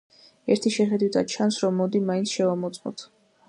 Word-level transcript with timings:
ერთი 0.55 0.71
შეხედვითაც 0.75 1.29
ჩანს, 1.35 1.59
მაგრამ 1.61 1.79
მოდი 1.83 2.03
მაინც 2.09 2.37
შევამოწმოთ. 2.39 3.09